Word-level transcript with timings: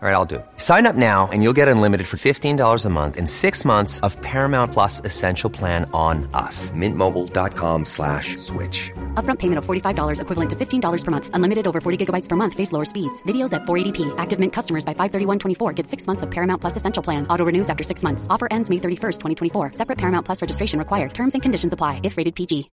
All 0.00 0.08
right, 0.08 0.14
I'll 0.14 0.24
do 0.24 0.36
it. 0.36 0.46
Sign 0.58 0.86
up 0.86 0.94
now 0.94 1.28
and 1.32 1.42
you'll 1.42 1.56
get 1.56 1.66
unlimited 1.66 2.06
for 2.06 2.18
$15 2.18 2.84
a 2.84 2.88
month 2.88 3.16
in 3.16 3.26
six 3.26 3.64
months 3.64 3.98
of 4.06 4.16
Paramount 4.22 4.72
Plus 4.72 5.00
Essential 5.04 5.50
Plan 5.50 5.90
on 5.92 6.30
us. 6.34 6.70
Mintmobile.com 6.70 7.84
slash 7.84 8.36
switch. 8.36 8.92
Upfront 9.14 9.40
payment 9.40 9.58
of 9.58 9.66
$45 9.66 10.20
equivalent 10.20 10.50
to 10.50 10.54
$15 10.56 11.04
per 11.04 11.10
month. 11.10 11.30
Unlimited 11.32 11.66
over 11.66 11.80
40 11.80 12.06
gigabytes 12.06 12.28
per 12.28 12.36
month. 12.36 12.54
Face 12.54 12.70
lower 12.70 12.84
speeds. 12.84 13.20
Videos 13.24 13.52
at 13.52 13.62
480p. 13.62 14.14
Active 14.18 14.38
Mint 14.38 14.52
customers 14.52 14.84
by 14.84 14.94
531.24 14.94 15.74
get 15.74 15.88
six 15.88 16.06
months 16.06 16.22
of 16.22 16.30
Paramount 16.30 16.60
Plus 16.60 16.76
Essential 16.76 17.02
Plan. 17.02 17.26
Auto 17.26 17.44
renews 17.44 17.68
after 17.68 17.82
six 17.82 18.04
months. 18.04 18.28
Offer 18.30 18.46
ends 18.52 18.70
May 18.70 18.76
31st, 18.76 19.18
2024. 19.50 19.72
Separate 19.72 19.98
Paramount 19.98 20.24
Plus 20.24 20.40
registration 20.40 20.78
required. 20.78 21.12
Terms 21.12 21.34
and 21.34 21.42
conditions 21.42 21.72
apply 21.72 22.00
if 22.04 22.16
rated 22.16 22.36
PG. 22.36 22.70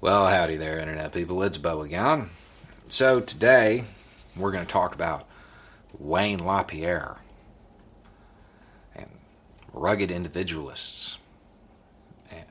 Well, 0.00 0.26
howdy 0.26 0.56
there, 0.56 0.80
Internet 0.80 1.12
people. 1.12 1.40
It's 1.44 1.58
Beau 1.58 1.82
again. 1.82 2.30
So 2.88 3.20
today, 3.20 3.84
we're 4.36 4.50
going 4.50 4.66
to 4.66 4.72
talk 4.72 4.96
about 4.96 5.28
Wayne 5.98 6.44
LaPierre 6.44 7.18
and 8.94 9.08
rugged 9.72 10.10
individualists 10.10 11.18
and 12.30 12.44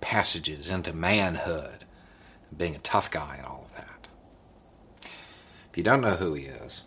passages 0.00 0.68
into 0.68 0.92
manhood, 0.92 1.84
being 2.56 2.74
a 2.74 2.80
tough 2.80 3.10
guy 3.10 3.36
and 3.36 3.46
all 3.46 3.66
of 3.70 3.76
that. 3.76 4.08
If 5.70 5.76
you 5.76 5.82
don't 5.82 6.00
know 6.00 6.16
who 6.16 6.34
he 6.34 6.46
is, 6.46 6.82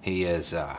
he 0.00 0.24
is 0.24 0.52
uh, 0.52 0.78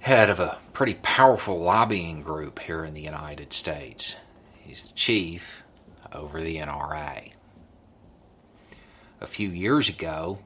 head 0.00 0.28
of 0.28 0.40
a 0.40 0.58
pretty 0.72 0.94
powerful 0.94 1.60
lobbying 1.60 2.22
group 2.22 2.58
here 2.58 2.84
in 2.84 2.92
the 2.92 3.00
United 3.00 3.52
States. 3.52 4.16
He's 4.60 4.82
the 4.82 4.92
chief 4.94 5.62
over 6.12 6.40
the 6.40 6.56
NRA. 6.56 7.32
A 9.20 9.26
few 9.26 9.48
years 9.48 9.88
ago, 9.88 10.38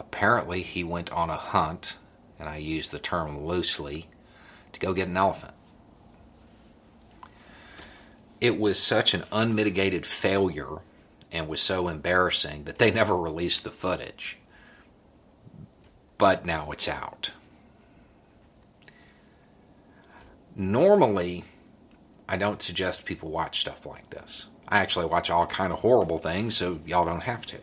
apparently 0.00 0.62
he 0.62 0.82
went 0.82 1.12
on 1.12 1.30
a 1.30 1.36
hunt, 1.36 1.96
and 2.38 2.48
I 2.48 2.56
use 2.56 2.90
the 2.90 2.98
term 2.98 3.44
loosely, 3.44 4.08
to 4.72 4.80
go 4.80 4.92
get 4.92 5.08
an 5.08 5.16
elephant. 5.16 5.54
It 8.40 8.58
was 8.58 8.78
such 8.78 9.12
an 9.12 9.24
unmitigated 9.30 10.06
failure 10.06 10.78
and 11.30 11.46
was 11.46 11.60
so 11.60 11.88
embarrassing 11.88 12.64
that 12.64 12.78
they 12.78 12.90
never 12.90 13.16
released 13.16 13.62
the 13.62 13.70
footage. 13.70 14.38
But 16.16 16.44
now 16.44 16.70
it's 16.72 16.88
out. 16.88 17.30
Normally, 20.56 21.44
I 22.28 22.36
don't 22.36 22.62
suggest 22.62 23.04
people 23.04 23.30
watch 23.30 23.60
stuff 23.60 23.86
like 23.86 24.10
this. 24.10 24.46
I 24.68 24.78
actually 24.78 25.06
watch 25.06 25.30
all 25.30 25.46
kind 25.46 25.72
of 25.72 25.80
horrible 25.80 26.18
things, 26.18 26.56
so 26.56 26.80
y'all 26.86 27.04
don't 27.04 27.22
have 27.22 27.44
to. 27.46 27.58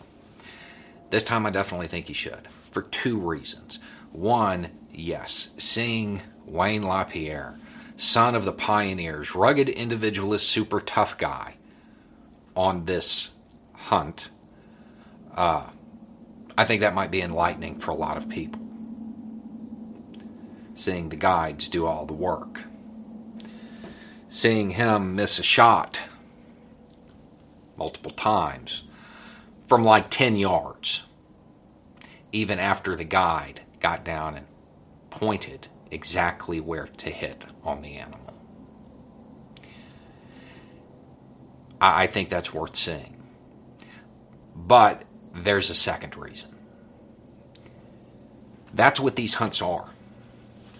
This 1.10 1.24
time 1.24 1.46
I 1.46 1.52
definitely 1.52 1.88
think 1.88 2.08
he 2.08 2.14
should, 2.14 2.48
for 2.72 2.82
two 2.82 3.18
reasons. 3.18 3.80
One, 4.12 4.70
yes, 4.92 5.50
seeing 5.58 6.22
Wayne 6.46 6.84
LaPierre, 6.84 7.56
son 7.96 8.36
of 8.36 8.46
the 8.46 8.52
pioneers, 8.52 9.34
rugged 9.36 9.70
individualist, 9.70 10.48
super 10.48 10.82
tough 10.82 11.18
guy, 11.18 11.56
on 12.56 12.86
this 12.86 13.32
hunt, 13.74 14.30
uh, 15.36 15.68
I 16.58 16.66
think 16.66 16.82
that 16.82 16.96
might 16.96 17.12
be 17.12 17.22
enlightening 17.22 17.80
for 17.80 17.92
a 17.92 17.96
lot 17.96 18.18
of 18.18 18.28
people. 18.28 18.62
Seeing 20.74 21.10
the 21.10 21.16
guides 21.16 21.70
do 21.70 21.86
all 21.86 22.06
the 22.06 22.14
work. 22.14 22.64
Seeing 24.30 24.72
him 24.72 25.16
miss 25.16 25.40
a 25.40 25.44
shot 25.44 26.02
multiple 27.78 28.12
times 28.12 28.84
from 29.68 29.84
like 29.84 30.10
10 30.10 30.38
yards, 30.38 31.04
even 32.32 32.60
after 32.60 32.96
the 32.96 33.04
guide 33.04 33.62
got 33.80 34.04
down 34.04 34.36
and 34.36 34.46
pointed 35.10 35.68
exactly 35.92 36.60
where 36.60 36.88
to 36.98 37.10
hit 37.10 37.46
on 37.64 37.82
the 37.82 37.96
animal. 37.96 38.20
I 41.80 42.08
think 42.08 42.30
that's 42.30 42.54
worth 42.54 42.76
seeing. 42.76 43.16
But 44.56 45.04
there's 45.36 45.70
a 45.70 45.76
second 45.76 46.16
reason. 46.18 46.50
That's 48.74 49.00
what 49.00 49.16
these 49.16 49.36
hunts 49.36 49.62
are. 49.62 49.86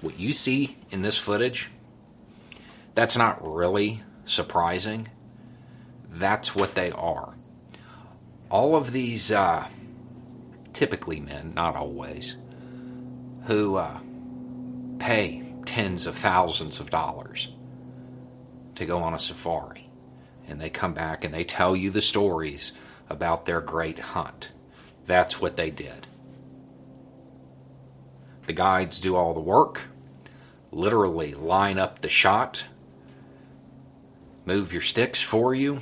What 0.02 0.20
you 0.20 0.32
see 0.32 0.78
in 0.92 1.02
this 1.02 1.18
footage, 1.18 1.70
that's 2.96 3.18
not 3.18 3.40
really 3.42 4.02
surprising. 4.26 5.10
That's 6.10 6.56
what 6.56 6.74
they 6.74 6.92
are 6.92 7.37
all 8.50 8.76
of 8.76 8.92
these 8.92 9.32
uh, 9.32 9.68
typically 10.74 11.20
men, 11.20 11.54
not 11.56 11.76
always, 11.76 12.36
who 13.46 13.76
uh, 13.76 13.98
pay 15.00 15.44
tens 15.66 16.06
of 16.06 16.16
thousands 16.16 16.80
of 16.80 16.90
dollars 16.90 17.50
to 18.76 18.86
go 18.86 19.00
on 19.00 19.14
a 19.14 19.20
safari. 19.20 19.88
And 20.48 20.62
they 20.62 20.70
come 20.70 20.94
back 20.94 21.26
and 21.26 21.34
they 21.34 21.44
tell 21.44 21.76
you 21.76 21.90
the 21.90 22.02
stories 22.02 22.72
about 23.10 23.46
their 23.46 23.60
great 23.60 24.00
hunt. 24.00 24.50
That's 25.06 25.42
what 25.42 25.58
they 25.58 25.72
did. 25.72 26.08
The 28.46 28.54
guides 28.54 29.00
do 29.00 29.16
all 29.16 29.34
the 29.34 29.42
work, 29.42 29.82
literally 30.72 31.34
line 31.34 31.78
up 31.78 32.02
the 32.02 32.10
shot, 32.10 32.64
move 34.46 34.72
your 34.72 34.82
sticks 34.82 35.22
for 35.22 35.54
you, 35.54 35.82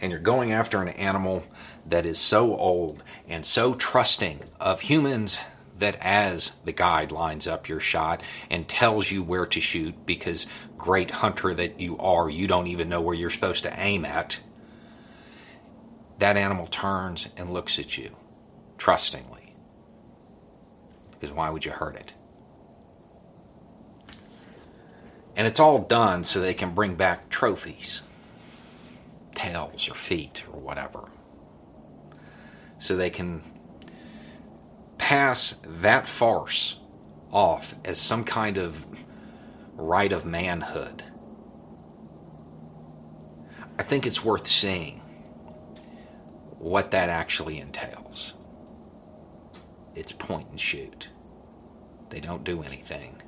and 0.00 0.10
you're 0.10 0.20
going 0.20 0.52
after 0.52 0.80
an 0.80 0.88
animal 0.88 1.42
that 1.86 2.06
is 2.06 2.18
so 2.18 2.56
old 2.56 3.02
and 3.28 3.44
so 3.44 3.74
trusting 3.74 4.40
of 4.58 4.80
humans 4.80 5.38
that 5.78 5.96
as 6.00 6.52
the 6.64 6.72
guide 6.72 7.10
lines 7.10 7.46
up 7.46 7.68
your 7.68 7.80
shot 7.80 8.22
and 8.50 8.68
tells 8.68 9.10
you 9.10 9.22
where 9.22 9.46
to 9.46 9.60
shoot 9.60 9.94
because 10.06 10.46
great 10.76 11.10
hunter 11.10 11.54
that 11.54 11.80
you 11.80 11.98
are 11.98 12.28
you 12.28 12.46
don't 12.46 12.66
even 12.66 12.88
know 12.88 13.00
where 13.00 13.14
you're 13.14 13.30
supposed 13.30 13.62
to 13.62 13.80
aim 13.80 14.04
at 14.04 14.38
that 16.20 16.36
animal 16.36 16.66
turns 16.66 17.28
and 17.36 17.52
looks 17.52 17.78
at 17.78 17.98
you 17.98 18.14
trustingly. 18.78 19.54
Because 21.12 21.34
why 21.34 21.50
would 21.50 21.64
you 21.64 21.70
hurt 21.72 21.96
it? 21.96 22.12
And 25.34 25.46
it's 25.46 25.60
all 25.60 25.78
done 25.78 26.24
so 26.24 26.40
they 26.40 26.54
can 26.54 26.74
bring 26.74 26.94
back 26.94 27.30
trophies 27.30 28.02
tails 29.40 29.88
or 29.88 29.94
feet 29.94 30.42
or 30.52 30.60
whatever. 30.60 31.08
So 32.78 32.94
they 32.94 33.08
can 33.08 33.42
pass 34.98 35.54
that 35.64 36.06
farce 36.06 36.78
off 37.32 37.74
as 37.82 37.98
some 37.98 38.24
kind 38.24 38.58
of 38.58 38.84
rite 39.76 40.12
of 40.12 40.26
manhood. 40.26 41.02
I 43.78 43.82
think 43.82 44.06
it's 44.06 44.22
worth 44.22 44.46
seeing 44.46 45.00
what 46.58 46.90
that 46.90 47.08
actually 47.08 47.60
entails. 47.60 48.34
It's 49.94 50.12
point 50.12 50.48
and 50.50 50.60
shoot. 50.60 51.08
They 52.10 52.20
don't 52.20 52.44
do 52.44 52.62
anything. 52.62 53.22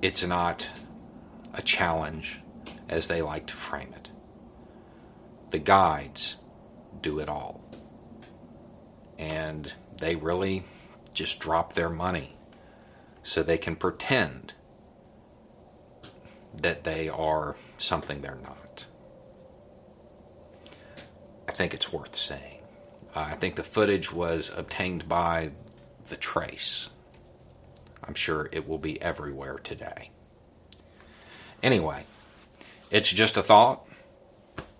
It's 0.00 0.22
not 0.22 0.64
a 1.54 1.62
challenge 1.62 2.38
as 2.88 3.08
they 3.08 3.20
like 3.20 3.48
to 3.48 3.56
frame 3.56 3.92
it. 3.96 4.08
The 5.50 5.58
guides 5.58 6.36
do 7.00 7.18
it 7.18 7.28
all. 7.28 7.60
And 9.18 9.72
they 10.00 10.16
really 10.16 10.64
just 11.12 11.40
drop 11.40 11.72
their 11.72 11.88
money 11.88 12.36
so 13.22 13.42
they 13.42 13.58
can 13.58 13.76
pretend 13.76 14.54
that 16.54 16.84
they 16.84 17.08
are 17.08 17.56
something 17.76 18.20
they're 18.20 18.38
not. 18.42 18.86
I 21.48 21.52
think 21.52 21.74
it's 21.74 21.92
worth 21.92 22.14
saying. 22.14 22.60
Uh, 23.14 23.20
I 23.30 23.34
think 23.34 23.56
the 23.56 23.62
footage 23.62 24.12
was 24.12 24.50
obtained 24.54 25.08
by 25.08 25.50
The 26.08 26.16
Trace. 26.16 26.88
I'm 28.04 28.14
sure 28.14 28.48
it 28.52 28.68
will 28.68 28.78
be 28.78 29.00
everywhere 29.02 29.58
today. 29.58 30.10
Anyway, 31.62 32.04
it's 32.90 33.10
just 33.10 33.36
a 33.36 33.42
thought. 33.42 33.87